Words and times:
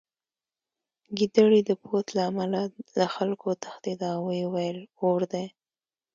ګیدړې 1.17 1.61
د 1.69 1.71
پوست 1.81 2.07
له 2.15 2.21
امله 2.29 2.61
له 2.97 3.05
خلکو 3.15 3.43
وتښتېده 3.49 4.07
او 4.15 4.21
ویې 4.27 4.45
ویل 4.53 4.79
اور 5.05 5.21
دی 5.33 5.45